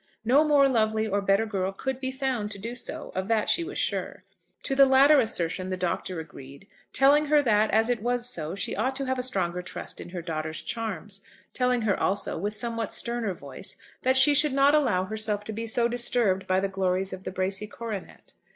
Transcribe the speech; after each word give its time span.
No 0.25 0.43
more 0.43 0.67
lovely 0.67 1.07
or 1.07 1.21
better 1.21 1.45
girl 1.45 1.71
could 1.71 1.99
be 1.99 2.09
found 2.09 2.49
to 2.49 2.57
do 2.57 2.73
so; 2.73 3.11
of 3.13 3.27
that 3.27 3.49
she 3.51 3.63
was 3.63 3.77
sure. 3.77 4.23
To 4.63 4.73
the 4.75 4.87
latter 4.87 5.19
assertion 5.19 5.69
the 5.69 5.77
Doctor 5.77 6.19
agreed, 6.19 6.65
telling 6.91 7.27
her 7.27 7.43
that, 7.43 7.69
as 7.69 7.87
it 7.87 8.01
was 8.01 8.27
so, 8.27 8.55
she 8.55 8.75
ought 8.75 8.95
to 8.95 9.05
have 9.05 9.19
a 9.19 9.21
stronger 9.21 9.61
trust 9.61 10.01
in 10.01 10.09
her 10.09 10.23
daughter's 10.23 10.63
charms, 10.63 11.21
telling 11.53 11.83
her 11.83 11.99
also, 11.99 12.35
with 12.35 12.55
somewhat 12.55 12.95
sterner 12.95 13.35
voice, 13.35 13.77
that 14.01 14.17
she 14.17 14.33
should 14.33 14.53
not 14.53 14.73
allow 14.73 15.03
herself 15.05 15.43
to 15.43 15.53
be 15.53 15.67
so 15.67 15.87
disturbed 15.87 16.47
by 16.47 16.59
the 16.59 16.67
glories 16.67 17.13
of 17.13 17.23
the 17.23 17.29
Bracy 17.31 17.67
coronet. 17.67 18.33